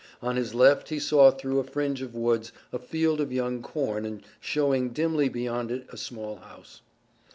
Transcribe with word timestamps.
On 0.19 0.35
his 0.35 0.55
left 0.55 0.89
he 0.89 0.97
saw 0.97 1.29
through 1.29 1.59
a 1.59 1.63
fringe 1.63 2.01
of 2.01 2.15
woods 2.15 2.51
a 2.73 2.79
field 2.79 3.21
of 3.21 3.31
young 3.31 3.61
corn 3.61 4.03
and 4.03 4.23
showing 4.39 4.89
dimly 4.93 5.29
beyond 5.29 5.69
it 5.69 5.85
a 5.91 5.95
small 5.97 6.37
house. 6.37 6.81